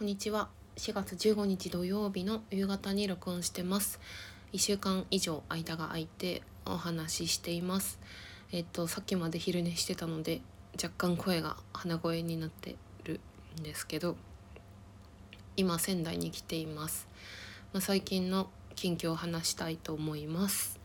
[0.00, 0.48] こんにちは。
[0.76, 4.00] 4月15日土曜日の夕方に録音してます。
[4.54, 7.98] 1週間以上間が空いてお話ししています。
[8.50, 10.40] えっとさっきまで昼寝してたので
[10.82, 13.20] 若干声が鼻声になってる
[13.60, 14.16] んですけど
[15.58, 17.06] 今仙台に来ています、
[17.74, 20.79] まあ、最近の近況を話したいと思います。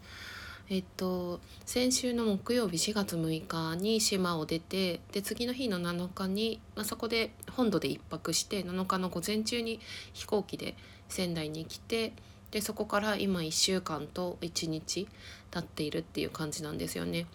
[0.67, 9.79] えっと先週の木曜日4月6日に島を出てで次の日の7日に、まあ、そこで本土で1泊して7日の午前中に
[10.13, 10.75] 飛行機で
[11.07, 12.13] 仙台に来て
[12.49, 15.07] でそこから今1週間と1日
[15.51, 17.27] 経っているっていう感じなんですよね。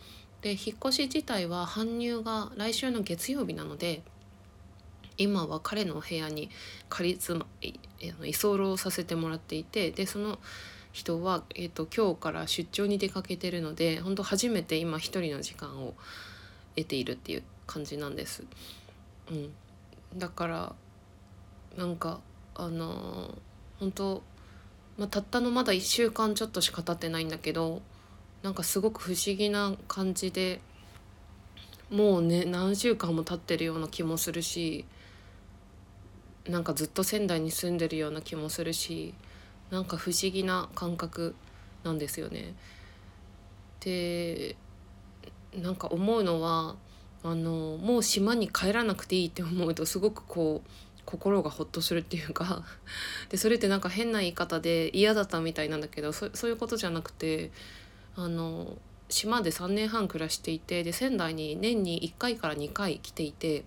[0.43, 4.03] で引っ越し自体は搬入が来週の月曜日なので
[5.19, 6.49] 今は彼の部屋に
[6.89, 10.39] 仮住ま居候させてもらっていてでその
[10.93, 15.95] 人は、えーと、今日から出張に出かけてるので本当初めて今一人の時間を
[16.77, 18.45] 得ているっていう感じなんです。
[19.31, 19.53] うん、
[20.17, 20.73] だから
[21.77, 22.21] なんか
[22.55, 24.23] あのー、本当、
[24.99, 27.81] まあ、たったのまだ1週間ちょっとしか経ってないんだけど
[28.43, 30.61] なんかすごく不思議な感じで
[31.91, 34.85] もうね何週間も経ってるような気もするし
[36.49, 39.15] なんかずっと仙台に住んでるような気もするし
[39.71, 41.35] なんか不思議な感覚
[41.85, 42.55] なんですよね。
[43.81, 44.57] で
[45.57, 46.77] なんか思うのは
[47.23, 50.71] あのもう島に帰らなくていいって思うとすごくこう
[51.05, 52.63] 心がほっとするっていうか
[53.31, 57.51] でそれってなんか変な言い方で嫌だったみたいなんだけどそそういうことじゃなくて
[58.17, 58.77] あの
[59.09, 63.65] 島で3年半暮らしていてで仙台に年に1回から2回来ていて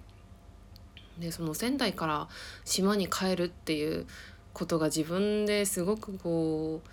[1.19, 2.27] でその仙台から
[2.65, 4.07] 島に帰るっていう
[4.53, 6.89] ことが自分ですごくこう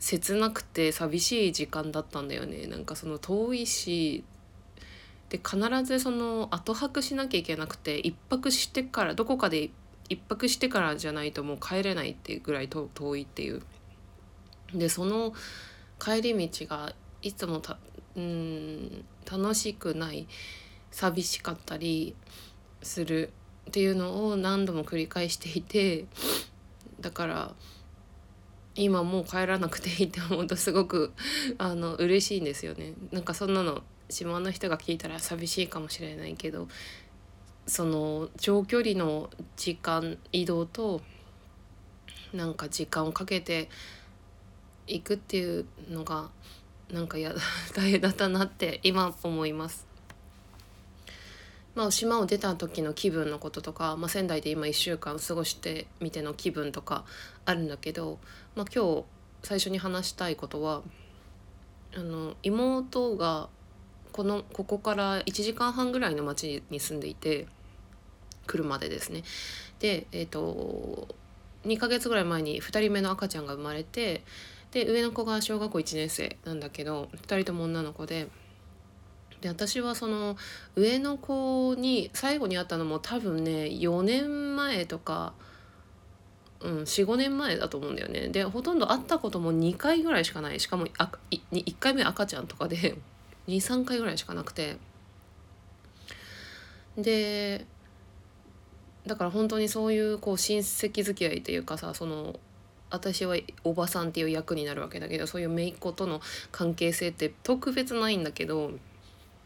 [0.00, 4.24] 切なくて寂しい時間だったんだよねなんかその遠いし
[5.30, 9.70] で必ずその後泊しなきゃいけなくて一泊してからどこかで
[10.08, 13.62] 一泊してからじゃないともう帰れないっていうぐらい遠いっていう。
[14.74, 15.32] でその
[15.98, 17.78] 帰り道がいつもた
[18.16, 20.26] うん楽しくない
[20.90, 22.14] 寂しかったり
[22.82, 23.32] する
[23.68, 26.06] っていうのを何度も繰り返していて
[27.02, 27.54] だから
[28.74, 31.12] 今もう帰らなくていいって思うとすごく
[31.58, 32.94] あの嬉しいんですよね。
[33.10, 36.68] なんかそんなの島の人が聞いたら寂しいかもしれないけど
[37.66, 41.02] その長距離の時間移動と
[42.32, 43.68] なんか時間をかけて
[44.86, 46.30] いくっていうのが
[46.90, 47.34] なんかや
[47.74, 49.91] 大変だったなって今思います。
[51.74, 57.04] まあ、島を出た時の気分のこととか、まあ、仙台で今1週間過ごしてみての気分とか
[57.46, 58.18] あるんだけど、
[58.54, 59.04] まあ、今日
[59.42, 60.82] 最初に話したいことは
[61.94, 63.48] あの妹が
[64.12, 67.46] このここから1時間半ぐらいの町に住んでいて
[68.46, 69.22] 車でですね。
[69.78, 71.08] で、えーと、
[71.64, 74.22] 2ヶ月ぐらい前に2人目の赤ちゃんが生まれて
[74.72, 78.28] で上の子が小学校1年生なんだけど2人とも女の子で。
[79.42, 80.36] で私はその
[80.76, 85.34] 上の子に最後に会ったのも多分ね4年前とか、
[86.60, 88.28] うん、45年前だと思うんだよね。
[88.28, 90.60] でほとんど会ったことも2回ぐらいしかない。
[90.60, 92.96] しかもあい1回目赤ちゃんとかで
[93.48, 94.76] 23回ぐらいしかなくて。
[96.96, 97.66] で
[99.06, 102.38] だから本当にそういうこう親戚付き合いというかさその
[102.90, 106.20] 私はおばさんっていう役になるわけだけどそういう姪っ子との
[106.52, 108.72] 関係性って特別ないんだけど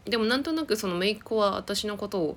[0.09, 2.35] でもなんとなくその姪っ子は私のことを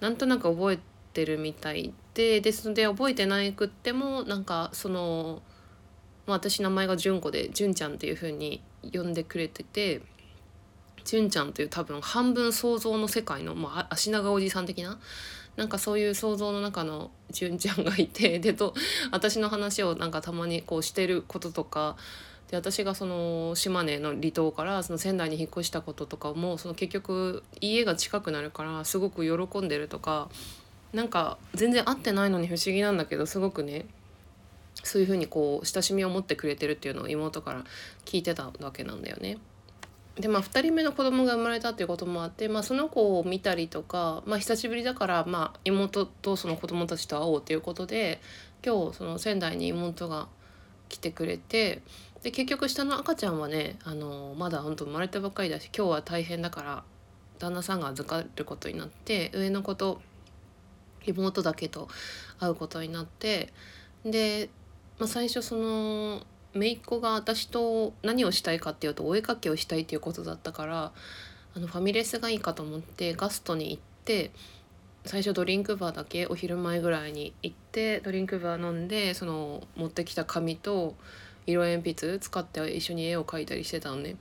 [0.00, 0.78] なんとなく覚え
[1.12, 5.42] てるみたいでですので覚えてなくってもなんかその、
[6.26, 8.62] まあ、私名前が純子で純ちゃんっていう風に
[8.92, 10.02] 呼んでくれてて
[11.04, 14.98] 純ちゃんという多分半分想像の世界の、まあ、足長おじさん的な
[15.56, 18.74] なんかそういう想像の中の純ちゃんがいてでと
[19.10, 21.96] 私の話をなんかたまにこうしてることとか
[22.50, 30.28] で私がその島根の離島からその仙台に引っ越したこととかもその結局家が近くなるからすごく喜んでるとか
[30.92, 33.86] なんか全然会ってないのに不思議なんだけどすごくね
[34.84, 37.64] そういうふうにこう親しみを持ってくれてるっていうのを妹から
[38.04, 39.38] 聞いてたわけなんだよね。
[40.20, 48.22] でまあ2人目の子供が生まれたっていうこともあって、まあ、その子を見たりとか、まあ、久しぶりだから、まあ、妹とその子供たちと会おうということで
[48.64, 50.28] 今日その仙台に妹が
[50.88, 51.82] 来てくれて
[52.26, 56.82] で結局下の赤ちゃんはねあのまだ本当生まれたばっかりだし今日は大変だから
[57.38, 60.02] 旦那さんが預かることになって上の子と
[61.04, 61.86] 妹だけと
[62.40, 63.52] 会うことになって
[64.04, 64.50] で、
[64.98, 70.92] まあ、最初その姪っ子が私と何をしたいかっていうとお絵かきをしたいっていうことだったから
[71.54, 74.32] あのファミレスがいいかと思ってガストに行って
[75.04, 80.96] 最初ドリンクバーだけお昼前ぐらいに行ってドリンクバー飲んでその持ってきた紙と
[81.46, 84.16] 色鉛筆使って一緒に絵を描いたりしてたのね。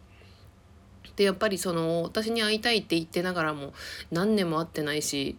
[1.16, 3.74] でやっぱりその私に会いたいって言ってながらも
[4.12, 5.38] 何年も会ってないし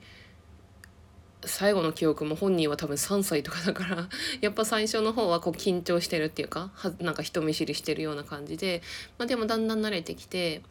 [1.44, 4.08] 最後の記憶も本人は多分3歳とかだから
[4.40, 8.82] やっぱ最初の方はこう緊張してるっていうかはなんか人見知りしてるような感じで、
[9.18, 10.62] まあ、でもだんだん慣れてきて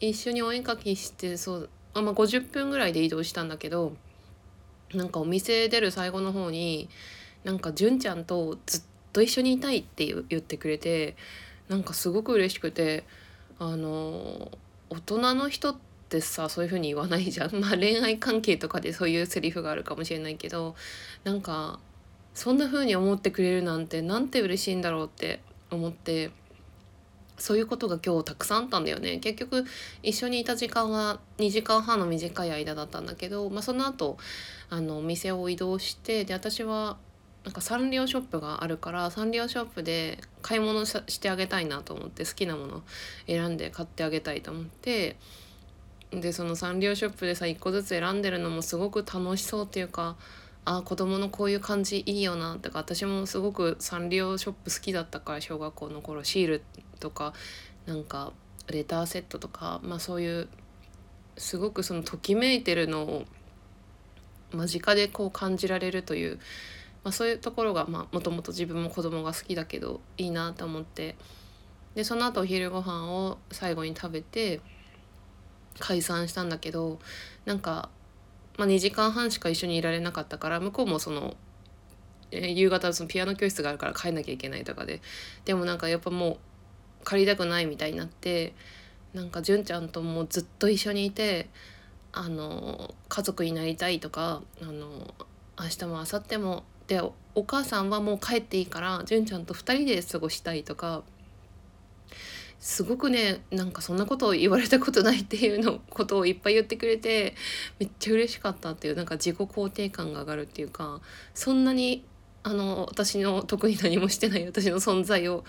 [0.00, 3.94] 一緒にお絵描きしてそうあ、まあ、50分ぐらいで移動したんだけど
[4.94, 6.88] なんかお店出る最後の方に
[7.44, 11.16] なんか純ちゃんとずっと一緒にいたいって言ってくれて
[11.68, 13.04] なんかすごく嬉しくて
[13.58, 14.50] あの
[14.90, 15.76] 大人の人っ
[16.08, 17.54] てさそういう風に言わないじゃん。
[17.60, 20.74] まあ恋愛関係とかでそういうセリフがあるかもしれないけど
[21.24, 21.80] なんか
[22.34, 26.30] そんな風に思ってくれるなんてなんて嬉しいんだろうって思って
[27.38, 29.18] そういうことが今日たくさんあったんだよね。
[29.18, 29.64] 結局
[30.02, 34.16] 一緒にいた時間は2時間半の短い間だったんだけど、まあ、その後
[34.70, 36.98] あのお店を移動してで私は
[37.44, 42.82] なんかサンリオショップがあるからサンリオショップで買い物してあげたいなと思って好きなもの
[43.26, 45.16] 選んで買ってあげたいと思って
[46.12, 50.16] でそのサンリオショップでさ1個ずつ選んでるのもすごく楽しそうっていうか
[50.64, 56.62] あ子供のこういう感じいいよなとか私もすごくサンリオショップ好きだったから小学校の頃シール
[57.00, 57.32] とか
[57.86, 58.32] なんか
[58.68, 60.48] レターセットとかまあそういう
[61.36, 63.24] すごくそのときめいてるのを
[64.52, 66.38] 間近でこう感じられるという、
[67.04, 71.16] まあ、そういうところがもともと自分も子供が好きだけどいいなと思って。
[71.94, 74.62] でその後お昼ご飯を最後に食べて
[75.78, 76.98] 解散したんだけど
[77.44, 77.90] なんか
[78.58, 81.34] まあ、2時間半しか一緒にいられなかったから向こうもその、
[82.30, 85.00] えー、夕方そのピアノ教室があるから帰んなきゃいけないとかで。
[85.44, 86.36] でもなんかやっぱもう
[87.04, 88.54] 借りたくないみたいになって
[89.14, 91.48] なんか純ちゃんともうずっと一緒にいて
[92.12, 95.14] あの家族になりたいとかあの
[95.58, 97.00] 明日も明後日もで
[97.34, 101.02] お母さんはもう帰っていいから純ちゃんと2人で過ごしたいとか
[102.62, 107.34] すごくねなんかそんなことを言われたことないっていうのことをいっぱい言ってくれて
[107.80, 111.00] めっちゃ嬉しかったっていうなんか自己肯定感が上がるっていうか
[111.34, 112.04] そんなに
[112.44, 115.44] あの私の特に何もしてない私の存在を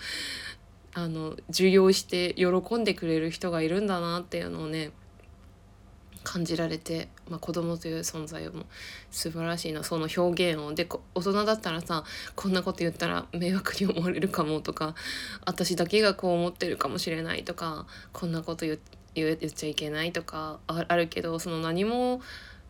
[0.92, 4.90] あの受容して喜んでくれる人がいるんだなっていうのをね
[6.24, 8.64] 感じられて、まあ、子供という存在も
[9.10, 10.74] 素晴らしいなその表現を。
[10.74, 12.04] で大人だったらさ
[12.34, 14.94] こんなこと言ったら迷惑に思われるかもとか
[15.44, 18.78] 私だけがこう思ってるかもしれないとかこんなこと言
[19.14, 22.20] 言っちゃいけないとかあるけどその何も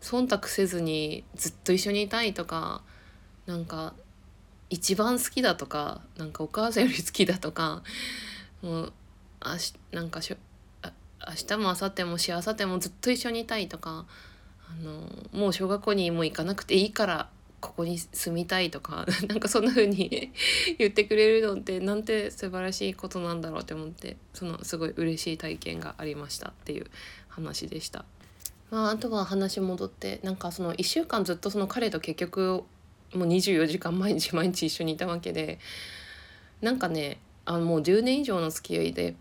[0.01, 2.83] 忖度せずにずっと一緒にいたいとか
[3.47, 3.95] なんか
[4.69, 7.81] 一番好きだとかなんかお母さんより好きだとか
[8.61, 8.93] もう
[9.39, 10.37] あしなんかしょ
[11.27, 14.05] 明日も明後日もしあさってもずっと一緒にいたいとか
[14.69, 17.29] あのもう小学校にも行かなくていいから
[17.59, 20.31] ここに住みたいとか なんかそんな風に
[20.77, 26.85] 言ってくれるのってなんて素晴らしいことなんだろうって思ってそのすごい嬉しい体験がありましたっていう
[27.27, 28.05] 話でした。
[28.71, 32.63] まあ、あとは話戻ってなんかその1週間ずっとその彼と結局
[33.13, 35.59] もう24時間毎日毎日一緒にいたわけで
[36.61, 39.15] なんかねあのもう10年以上の付き合いで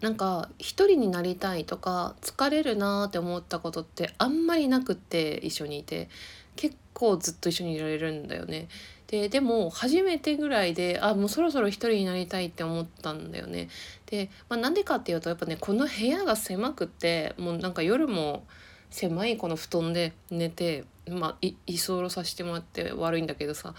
[0.00, 6.08] なんか一人になりたいとか疲れるなって思ったことってあんまりなくって一緒にいて
[6.54, 8.68] 結構ずっと一緒にいられるんだよね。
[9.06, 13.68] ででも初めてぐらいであもうそろそろ一人になりたいって思ったんだよね。
[14.06, 18.44] で、まあ、なんでかっていうとやっぱねこの部屋が狭くってもうなんか夜も
[18.90, 23.74] 狭いこの布団で寝てまあ居候させてもらって悪いんだけどさ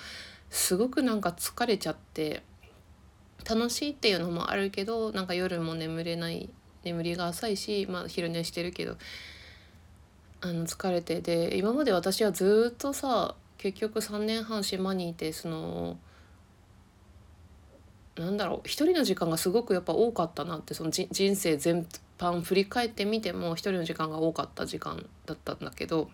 [0.50, 2.44] すごくなんか疲れちゃって
[3.48, 6.50] 楽しいっていうのもあるけどなんか夜も眠れない
[6.84, 8.98] 眠りが浅いし、まあ、昼寝してるけど
[10.42, 15.98] あの疲れてで今まで私はずっとさ結局3年半島にいてその
[18.18, 21.88] なんだろう一人の時間がすごくやっぱ多かったなってその人生全
[22.18, 26.10] 般振り返ってみても一人の時間が多かった時間だったんだけど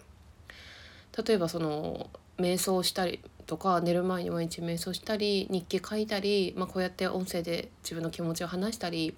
[1.25, 9.16] 例えばその瞑想したりとか寝る前に毎日瞑想したり日記書いたり、まあ、こうやって音声で自分の気持ちを話したり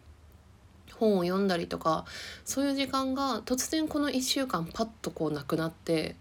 [1.00, 2.06] 本を読んだりとか
[2.44, 6.16] そういう時間が突然この1週間パッとこうなくなって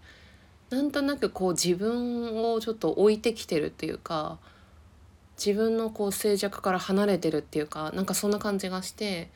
[0.69, 4.37] なんとなくこう自分をちょっと置いてきてるっていうか
[5.37, 9.29] 自分のこう静寂から離れてるっていうかなんかそんな感じがして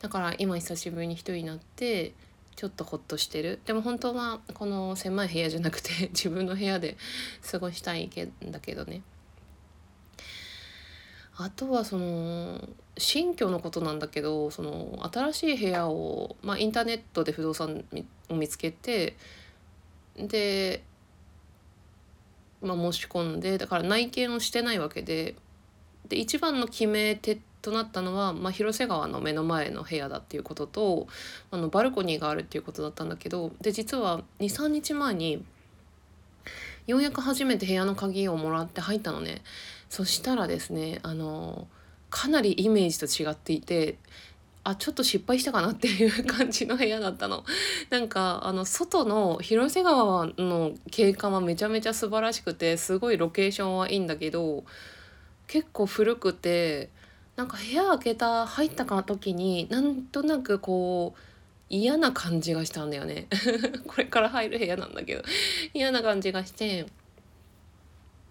[0.00, 2.12] だから今久しぶりに一人になって
[2.56, 3.60] ちょっとほっとしてる。
[3.66, 6.96] でも本当はこの狭い部屋じゃなくて 自分の部屋で
[7.50, 9.02] 過ごしたいけだけどね。
[11.38, 17.84] あとはその新居のことなんだけどその新しい部屋を、まあ、インターネットで不動産
[18.30, 19.18] を見つけて
[20.16, 20.82] で、
[22.62, 25.34] まあ、申し込んでだから内見をしてないわけで
[26.08, 31.08] で一番の決め手ってとなったのは、まあ、広瀬川の目の前の部屋だっていうことと
[31.50, 35.44] あのバルコニーがあるっていうことだったんだけどで実は23日前に
[36.86, 39.42] ようやく初めて部屋の鍵をもらって入ったのね
[39.90, 41.66] そしたらですねあの
[42.08, 43.98] かなりイメージと違っていて
[44.62, 47.44] あちょっと失敗したかなっていう感じの部屋だったの。
[47.90, 54.64] なんかあの外の広瀬川の景観はめちゃめちゃ素晴らしくてすごいロケーションはいいんだけど
[55.46, 56.90] 結構古くて
[57.36, 61.20] なんか部屋開けた入ったか時になんとなくこう
[61.68, 63.26] 嫌な感じがしたんだよね。
[63.86, 65.22] これから入る部屋なんだけど。
[65.74, 66.86] 嫌な感じがして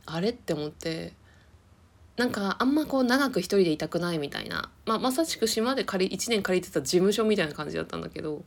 [0.06, 1.14] あれって思って
[2.16, 8.46] なんかあんまこう長く一人でいたくないみたいな、まあ、まさしく島で借り1年借りてた事務所みたいな感じだったんだけど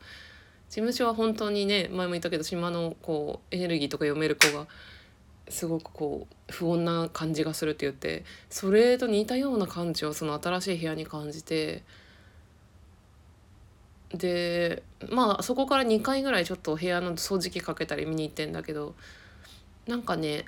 [0.69, 4.65] 事務所は本当にね前も言ったけど島のこうエネルギーとか読める子が
[5.49, 11.83] すごくこう不穏な感じがするって言ってそれと似たような感じをその新しい部屋に感じて
[14.13, 18.95] でまあそこから2回ぐらいちょっと部屋の掃除機かけたり見に行ってんだけど
[19.87, 20.45] なんかね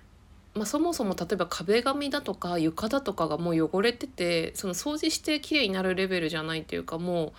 [0.53, 7.31] まあ、そもそも例えば壁紙だとか床だとかがもう汚れててその掃除して綺麗になるレベルじゃないっていうかも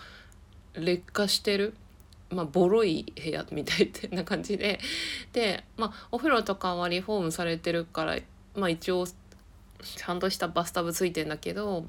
[0.75, 1.75] う劣化してる、
[2.33, 4.81] まあ、ボロい部屋みたいってな感じで。
[5.33, 8.17] で、まあ、お風呂とかはリフォームされてるから、
[8.55, 11.85] まあ、一応ちゃんとしたバスタブついてんだけど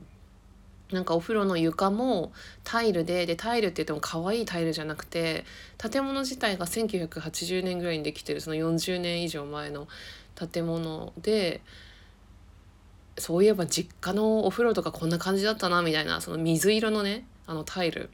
[0.92, 2.32] なんかお風呂の床も
[2.64, 5.46] タイルででタイルって言っても可愛いタイルじゃなくて
[5.78, 8.42] 建物自体が1980年ぐらいにできてる。
[8.42, 9.88] その40年以上前の
[10.36, 11.62] 建物で
[13.18, 18.10] そういえば実家のお風呂とかこんな感じだったなみたいなその水色のねあのタイル。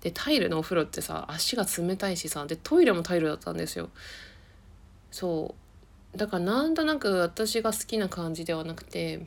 [0.00, 3.90] でタイルのお風呂ってさ足が冷たいしさでトイレもタイルだったんですよ。
[5.10, 5.54] そ
[6.14, 6.18] う。
[6.18, 9.26] だからなんとなく私が好きな感じではなくて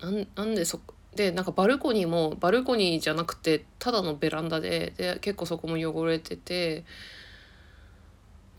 [0.00, 0.80] なんなんでそ
[1.14, 6.84] でなんかバルコニーもバルコニーじゃなくてただのベランダでで結構そこも汚れてて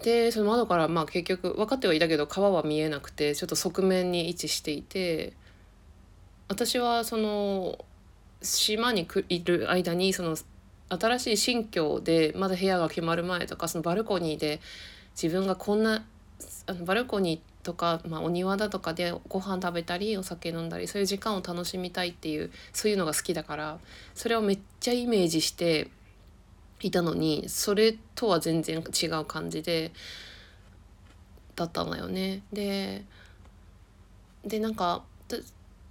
[0.04, 5.34] でその窓からまあ結局分かってはいたけど川は見えなくてちょっと側面に位置していて
[6.48, 7.80] 私はその
[8.44, 10.36] 島にいる間にその
[10.90, 14.60] 新しい新居でまだ部屋が決まる前とかそのバルコニーで
[15.20, 16.06] 自分がこんな
[16.68, 23.80] あのバルコニーとか、まあ、お庭だとかでご飯食べたりお酒飲んだりそういう時間を楽しみたいっていうそういうのが好きだから
[24.14, 25.90] それをめっちゃイメージして
[26.82, 29.92] いたのにそれとは全然違う感じで
[31.56, 32.42] だったんだよね。
[32.52, 33.06] で
[34.46, 35.04] でなんか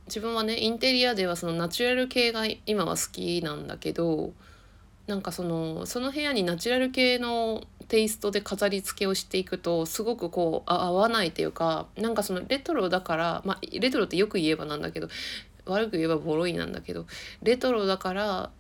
[0.07, 4.33] 自分はねインテリアではそのナチュラル系が今は好きなんだけど
[5.07, 15.09] なんかそのその部屋にナチュラル系のテイストで飾り付けをしていくとすごくこう合わないというかなんかそのレトロだからまあレトロってよく言えばなんだけど
[15.67, 17.07] 悪く言えばボロいなんだけど
[17.43, 18.51] レトロだから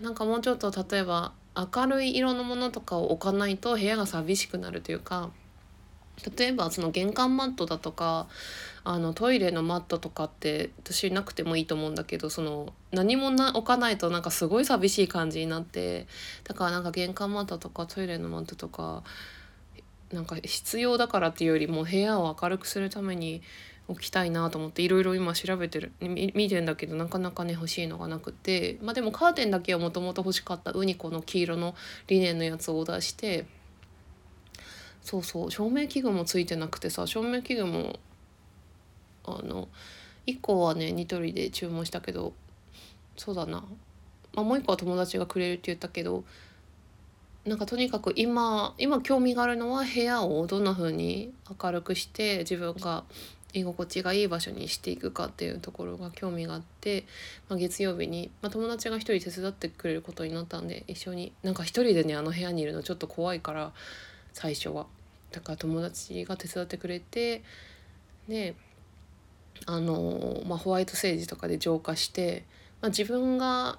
[0.00, 5.30] なんかもうちょっと例えば明るい色のものとかを置かないと部屋が寂しくなるというか
[6.36, 8.26] 例えばその玄関マットだとか
[8.84, 16.06] あのトイレのマットとかって私なくてもいいと思うんだけどその何もな置かないとなんかすごい寂しい感じになって
[16.44, 19.02] だからなんか玄関マットとかトイレのマットとか
[20.12, 23.42] なんか必要だからっていうよりも部屋を明るくするために
[23.90, 31.74] 置きたいなと思っていろいろ今調べてる見てんだけどなかなかね欲しいのがなくてまあでもカーテンだけはもともと欲しかったウニコの黄色の
[32.06, 33.46] リネンのやつをオーダーして
[35.10, 37.98] そうそう照明器具もついてなくてさ照明器具も
[39.24, 39.66] あの
[40.28, 42.32] 1個はねニトリで注文したけど
[43.16, 43.64] そうだな、
[44.34, 46.22] まあ、もう1個は友達がくれるって言ったけど
[47.44, 53.02] なんかとにかく今今興味があるのは部屋をどんな風に明るくして自分が
[53.52, 57.04] 居心地がいい場所にしていくかっていうところが興味があって、
[57.48, 63.72] まあ、月曜日に、まあ、友達が一人手伝ってくれることになったんで一緒になんか一人でねあの部屋にいるのちょっと怖いから
[64.32, 64.86] 最初は。
[65.30, 67.42] だから友達が手伝ってくれて
[68.28, 68.54] で
[69.66, 72.44] あの、まあ、ホワイトセージとかで浄化して、
[72.80, 73.78] まあ、自分が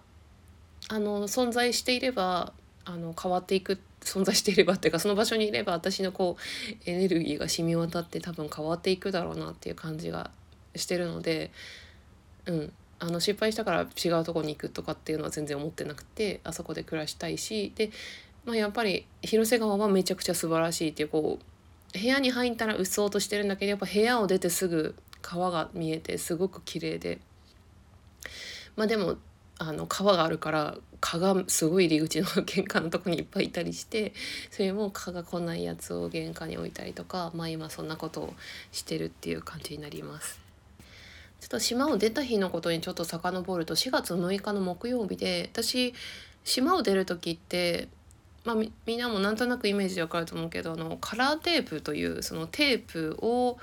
[0.90, 2.54] あの存在していれば
[2.86, 10.32] あの変わっていく存在していればっていうかその場所にいれば私のこうエネルギーが染み渡って多分変わっていくだろうなっていう感じが
[10.76, 11.52] してるので、
[12.46, 17.92] うん、あの失敗したから違うとこに行くとかっていうのは全然思ってなくてあそこで暮らしたいしで、
[18.46, 21.40] まあ、やっぱり広瀬川はめちゃくちゃ素晴らしいっていうこ
[21.94, 27.20] う部屋に入ったらうっそうとしてるんだけどやっぱ部屋を出てすぐ川が見えてすごく綺麗で
[28.76, 29.18] まあでも
[29.60, 34.14] あの川があるから蚊がすごい入り口の玄関のとこにいっぱいいたりして
[34.50, 38.34] それも蚊が来ないやつを玄関に置いたりとかまあ今そんなことを
[38.72, 40.40] してるっていう感じになります。
[41.40, 45.94] ちょっと島を出た日のことにちょっと遡ると4月6日の木曜日で私
[46.44, 47.88] 島を出る時って
[48.44, 53.58] まあ、みんなもなんとなくイメージでわかると思うけどあのカラーテープというそのテープを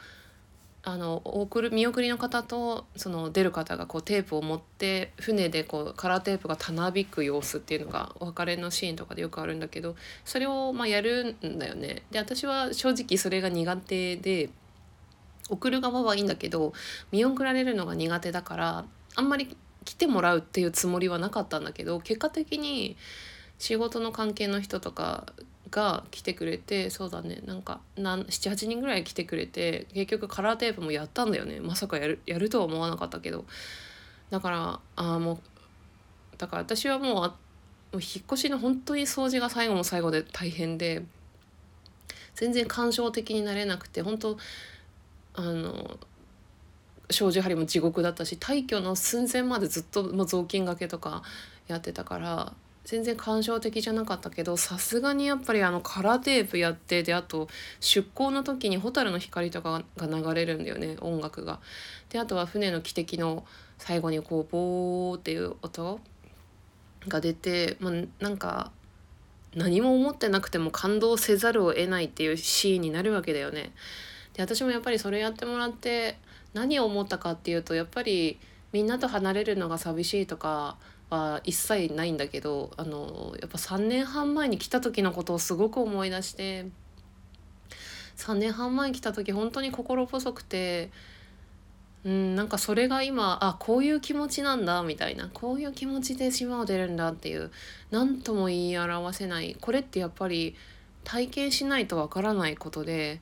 [0.85, 12.05] あの送る見送りの方とその出る方がこうテープを持って船でこうカラーテープがたなびく様子っていうのがお別れのシーンとかでよくあるんだけどそれをまあやるんだよね。
[12.11, 14.51] で私は正直それが苦手で
[15.51, 16.73] 送る側はいいんだけど
[17.11, 18.85] 見送られるのが苦手だから
[19.17, 22.97] あんまり来てもらうっていうつもりはなかったんだけど結果的に
[23.59, 25.27] 仕事の関係の人とか
[25.71, 31.61] が来てくれてそうだねなんか78人ぐらい来てくれて結局カラーテープもやったんだよね。
[31.61, 33.45] まさかやるやるとは思わなかったけど。
[34.31, 35.39] だからあもう
[36.37, 37.27] だから私はもうも
[37.95, 41.03] う引っ越しの本当に掃除が最後の最後で大変で
[42.35, 44.39] 全然感傷的になれなくて本当
[45.35, 45.99] あの
[47.11, 51.23] 障子張りも地獄だったし退去の寸前までずっともう雑巾がけとか
[51.67, 52.53] やってたから
[52.89, 57.47] 全然感傷的じゃなかったけどさすがにやっぱりあのカラーテープやってであと
[57.81, 61.61] 出港の時に「蛍の光」とかが流れるんだよね音楽が。
[62.09, 63.45] であとは船の汽笛の
[63.77, 66.01] 最後にこうボーっていう音
[67.09, 67.93] が出て、まあ、
[68.25, 68.73] なんか
[69.55, 73.73] 何も思ってなくても感動せざるを得ないっていうシーンになるわけだよね。
[74.33, 76.17] で私もやっぱりそれやってもらって
[76.55, 78.39] 何を思ったかっていうとやっぱり
[78.73, 80.79] みんなと離れるのが寂しいとか
[81.11, 86.67] は一切ないんだけどあのやっぱ3年半前に来た時のことをすごく思い出して
[88.17, 90.91] 3年半前に来た時本当に心細くて
[92.05, 97.51] うんなんかそれが今あこういう気持ちなんだみたいなこういう気持ちで島を出るんだっていう
[97.91, 100.57] 何とも言い表せないこれってやっぱり
[101.05, 103.21] 体験しないとわからないことで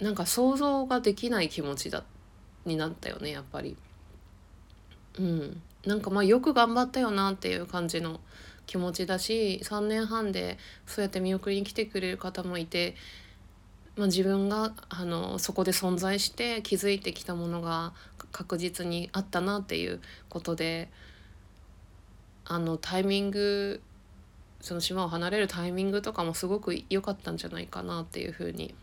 [0.00, 2.02] なんか想像ができない気持ちだ
[2.64, 3.76] になったよねやっぱり。
[5.18, 8.20] うん、なんかまあよく頑張ったよなっていう感じの
[8.66, 12.94] 気持ちだし3年半でそうやって見送りに来てくれる方もいて、
[13.96, 17.92] まあ、自分があのそこで存在して気づいてきたものが
[18.32, 20.90] 確実にあったなっていうことで
[22.46, 23.80] あのタイミング
[24.60, 28.74] その島を離れるタイミングとかもすごく良かったんじゃないかなっていうふうに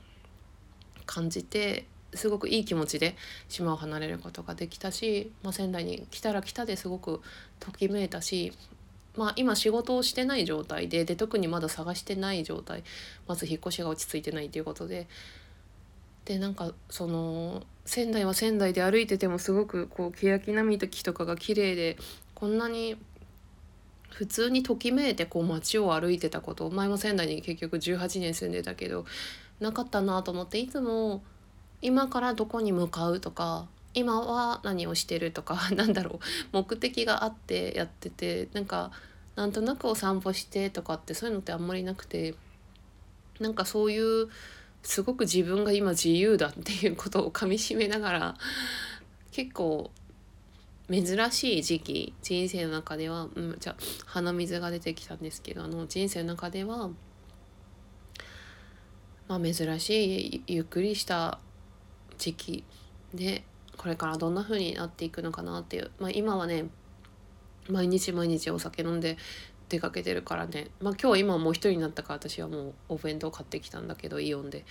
[1.06, 3.16] 感じてすごくいい気持ちで
[3.48, 7.22] 島を離れることができたし、まあ、仙台に来たら来たですごく
[7.60, 8.54] ときめいたし、
[9.16, 12.84] まあ、今仕事をしてない状態でで特にまだ探してない状態
[13.28, 15.08] まず引っ越しが落ち着いてないということで。
[16.26, 21.98] でなんかその仙台は仙台で歩いててもすごくこう欅並木とかが綺麗で
[22.36, 22.96] こんなに
[24.10, 29.06] 普通にときめいてこう街を歩いてたこと前も仙台に結局18年住んでたけど
[29.60, 31.24] なかったなと思っていつも
[31.82, 36.20] 今からどこに向かうとか今は何をしてるとか なんだろう
[36.54, 38.92] 目的があってやっててなんか
[39.36, 42.36] なんとなくお散歩してとかってそういうのってあんまりなくて
[43.40, 44.30] なんかそういう
[44.84, 48.36] すごく自分が今自由だっていうことをかみしめながら
[49.32, 49.92] 結構
[50.90, 56.90] 珍しい時期人生の中では、うん、じゃ鼻水が出てきたんですけどあの人生の中では
[59.28, 61.40] まあ珍しいゆっくりした
[62.22, 62.64] 時期。
[63.14, 63.44] で
[63.78, 66.66] これからどんな風になっていくのかなっていう、まあ、今はね
[67.68, 69.18] 毎日毎日お酒飲んで
[69.70, 74.66] 出かけてるからね、まあ、今日今もう一人になったから私はもうお弁当買ってきたんだけどイオンで、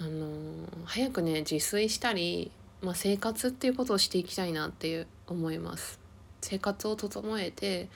[0.00, 6.00] あのー、早くね自炊したり、まあ、生活っていうことをしていきたいなっていう思います。
[6.40, 7.88] 生活を整えて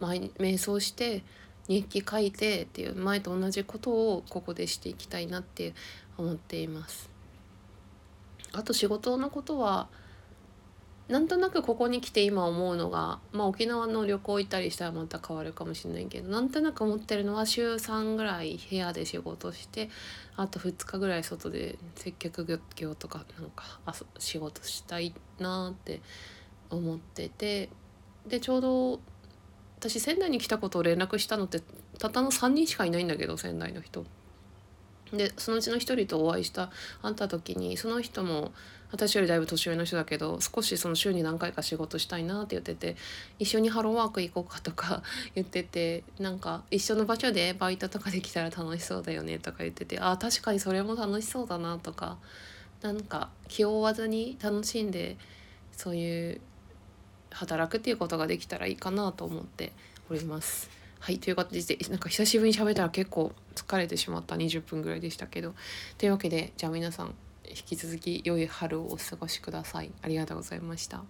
[0.00, 1.22] 瞑想して
[1.68, 5.74] 日記書いてっていう前と同じことをここでしていきたいなって
[6.16, 7.11] 思っています。
[8.52, 9.88] あと仕事のことは
[11.08, 19.90] なんとなくここに来て今思うのが、まあ、沖縄の旅行行ったりしたらまた変わるかもしれないけどなんとなく思ってるのは週3ぐらい部屋で仕事して
[20.36, 23.64] あと2日ぐらい外で接客業とかなんか
[24.18, 26.00] 仕事したいなって
[26.70, 27.68] 思ってて
[28.26, 29.00] でちょうど
[29.80, 31.60] 私仙台に来たことを連絡したのって
[31.98, 34.06] たったの3人しかいないんだけど仙台の人。
[35.12, 36.70] でそのうちの一人とお会いした
[37.02, 38.52] あった時にその人も
[38.90, 42.96] 私よりだいぶ年上の人だけど少しその週に何回か仕事したいなって言ってて
[43.38, 45.02] 一緒にハローワーク行こうかとか
[45.34, 52.18] 言っててなんか一緒の場所でバイトとかできたら楽しそうだよねとか言っててあ確かにそれも楽しそうだなとか
[52.82, 55.16] なんか気負わずに楽しんで
[55.72, 56.40] そういう
[57.30, 59.72] 働くっていうことができたらいいかなと思って
[60.10, 60.81] おります。
[61.02, 65.52] はいという形でなんか久しぶりに喋ったら結構疲れてしまった20分ぐらいでしたけど
[65.98, 69.90] というわけでじゃあ皆さん引き続き良い春をお過ごしください。
[70.00, 71.02] ありがとうございました。